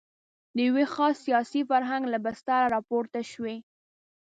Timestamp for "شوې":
3.31-3.55